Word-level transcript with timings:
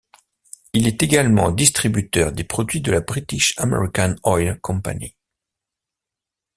Il 0.73 0.87
est 0.87 1.03
également 1.03 1.51
distributeur 1.51 2.31
des 2.31 2.43
produits 2.43 2.81
de 2.81 2.91
la 2.91 3.01
British 3.01 3.53
American 3.59 4.15
Oil 4.23 4.57
Co. 4.59 4.73